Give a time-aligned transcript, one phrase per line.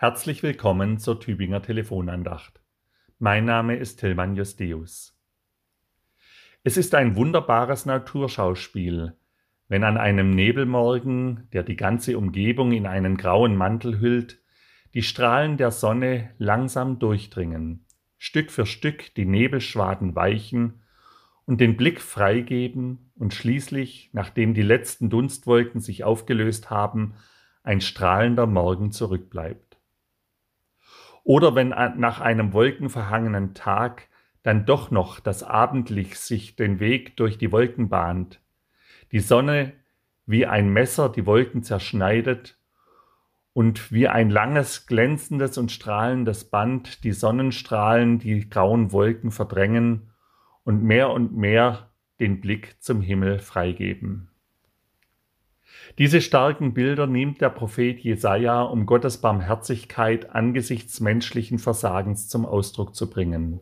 [0.00, 2.60] Herzlich willkommen zur Tübinger Telefonandacht.
[3.18, 5.18] Mein Name ist Tilman Justeus.
[6.62, 9.16] Es ist ein wunderbares Naturschauspiel,
[9.66, 14.40] wenn an einem Nebelmorgen, der die ganze Umgebung in einen grauen Mantel hüllt,
[14.94, 17.84] die Strahlen der Sonne langsam durchdringen,
[18.18, 20.80] Stück für Stück die Nebelschwaden weichen
[21.44, 27.14] und den Blick freigeben und schließlich, nachdem die letzten Dunstwolken sich aufgelöst haben,
[27.64, 29.67] ein strahlender Morgen zurückbleibt.
[31.28, 34.08] Oder wenn nach einem wolkenverhangenen Tag
[34.42, 38.40] dann doch noch das Abendlicht sich den Weg durch die Wolken bahnt,
[39.12, 39.74] die Sonne
[40.24, 42.58] wie ein Messer die Wolken zerschneidet
[43.52, 50.10] und wie ein langes, glänzendes und strahlendes Band die Sonnenstrahlen die grauen Wolken verdrängen
[50.64, 54.30] und mehr und mehr den Blick zum Himmel freigeben.
[55.98, 62.94] Diese starken Bilder nimmt der Prophet Jesaja, um Gottes Barmherzigkeit angesichts menschlichen Versagens zum Ausdruck
[62.94, 63.60] zu bringen.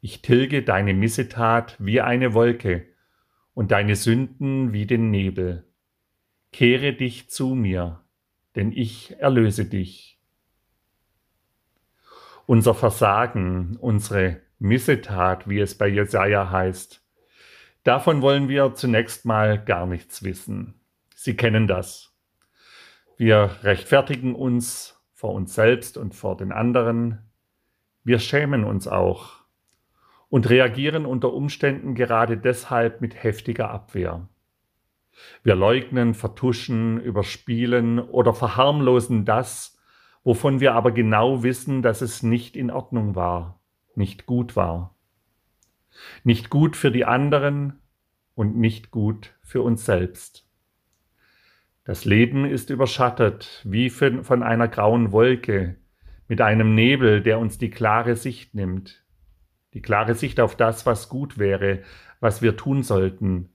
[0.00, 2.86] Ich tilge deine Missetat wie eine Wolke
[3.54, 5.64] und deine Sünden wie den Nebel.
[6.52, 8.00] Kehre dich zu mir,
[8.54, 10.20] denn ich erlöse dich.
[12.46, 17.03] Unser Versagen, unsere Missetat, wie es bei Jesaja heißt,
[17.84, 20.80] Davon wollen wir zunächst mal gar nichts wissen.
[21.14, 22.16] Sie kennen das.
[23.18, 27.30] Wir rechtfertigen uns vor uns selbst und vor den anderen.
[28.02, 29.44] Wir schämen uns auch
[30.30, 34.28] und reagieren unter Umständen gerade deshalb mit heftiger Abwehr.
[35.42, 39.78] Wir leugnen, vertuschen, überspielen oder verharmlosen das,
[40.24, 43.60] wovon wir aber genau wissen, dass es nicht in Ordnung war,
[43.94, 44.93] nicht gut war.
[46.22, 47.80] Nicht gut für die anderen
[48.34, 50.46] und nicht gut für uns selbst.
[51.84, 55.76] Das Leben ist überschattet wie von einer grauen Wolke,
[56.28, 59.04] mit einem Nebel, der uns die klare Sicht nimmt,
[59.74, 61.82] die klare Sicht auf das, was gut wäre,
[62.20, 63.50] was wir tun sollten.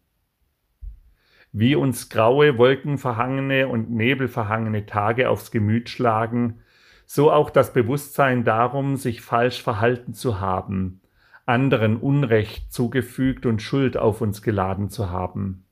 [1.51, 6.61] Wie uns graue, wolkenverhangene und nebelverhangene Tage aufs Gemüt schlagen,
[7.07, 11.01] so auch das Bewusstsein darum, sich falsch verhalten zu haben,
[11.49, 15.65] anderen Unrecht zugefügt und Schuld auf uns geladen zu haben.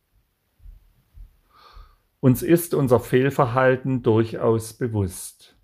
[2.20, 5.56] Uns ist unser Fehlverhalten durchaus bewusst.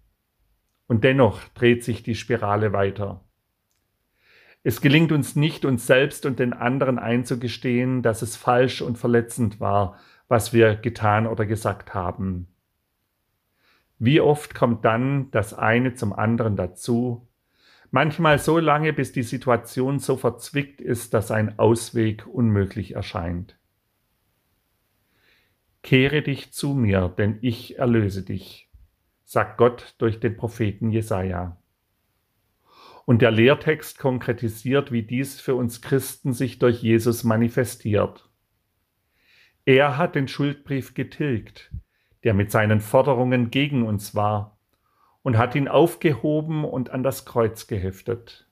[0.85, 3.25] Und dennoch dreht sich die Spirale weiter.
[4.61, 9.59] Es gelingt uns nicht, uns selbst und den anderen einzugestehen, dass es falsch und verletzend
[9.59, 9.97] war,
[10.27, 12.47] was wir getan oder gesagt haben.
[13.97, 17.27] Wie oft kommt dann das eine zum anderen dazu
[17.95, 23.55] Manchmal so lange, bis die Situation so verzwickt ist, dass ein Ausweg unmöglich erscheint.
[25.83, 28.67] Kehre dich zu mir, denn ich erlöse dich,
[29.25, 31.61] sagt Gott durch den Propheten Jesaja.
[33.05, 38.27] Und der Lehrtext konkretisiert, wie dies für uns Christen sich durch Jesus manifestiert.
[39.65, 41.71] Er hat den Schuldbrief getilgt,
[42.23, 44.52] der mit seinen Forderungen gegen uns war
[45.23, 48.47] und hat ihn aufgehoben und an das Kreuz geheftet.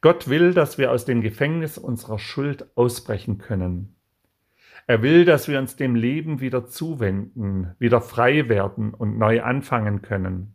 [0.00, 3.96] Gott will, dass wir aus dem Gefängnis unserer Schuld ausbrechen können.
[4.86, 10.00] Er will, dass wir uns dem Leben wieder zuwenden, wieder frei werden und neu anfangen
[10.00, 10.54] können.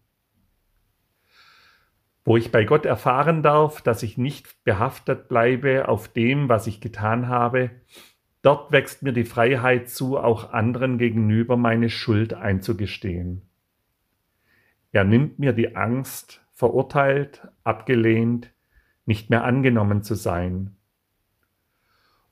[2.24, 6.80] Wo ich bei Gott erfahren darf, dass ich nicht behaftet bleibe auf dem, was ich
[6.80, 7.72] getan habe,
[8.42, 13.51] dort wächst mir die Freiheit zu, auch anderen gegenüber meine Schuld einzugestehen.
[14.92, 18.54] Er nimmt mir die Angst, verurteilt, abgelehnt,
[19.06, 20.76] nicht mehr angenommen zu sein.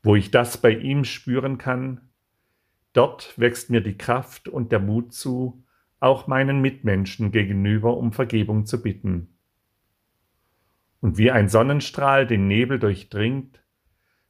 [0.04, 2.10] Wo ich das bei ihm spüren kann,
[2.94, 5.64] dort wächst mir die Kraft und der Mut zu,
[6.00, 9.36] auch meinen Mitmenschen gegenüber um Vergebung zu bitten.
[11.02, 13.64] Und wie ein Sonnenstrahl den Nebel durchdringt,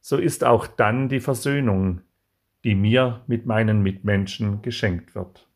[0.01, 2.01] so ist auch dann die Versöhnung,
[2.63, 5.48] die mir mit meinen Mitmenschen geschenkt wird.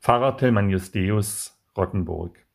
[0.00, 2.46] Pfarrer Tillmann Justeus, Rottenburg